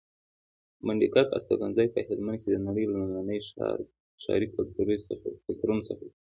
د 0.77 0.79
منډیګک 0.85 1.27
استوګنځی 1.37 1.87
په 1.93 1.99
هلمند 2.07 2.37
کې 2.41 2.49
د 2.51 2.55
نړۍ 2.67 2.85
لومړني 2.87 3.39
ښاري 4.23 4.47
کلتورونو 5.45 5.81
څخه 5.87 6.01
دی 6.07 6.13